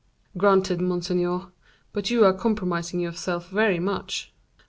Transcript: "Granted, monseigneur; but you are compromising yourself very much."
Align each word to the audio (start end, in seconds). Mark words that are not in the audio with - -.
"Granted, 0.35 0.81
monseigneur; 0.81 1.51
but 1.93 2.09
you 2.09 2.25
are 2.25 2.33
compromising 2.33 2.99
yourself 3.01 3.51
very 3.51 3.77
much." 3.77 4.33